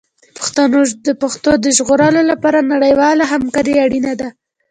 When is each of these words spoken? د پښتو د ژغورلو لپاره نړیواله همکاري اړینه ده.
د 1.05 1.07
پښتو 1.21 1.51
د 1.63 1.65
ژغورلو 1.77 2.21
لپاره 2.31 2.67
نړیواله 2.73 3.23
همکاري 3.33 3.75
اړینه 3.85 4.13
ده. 4.19 4.29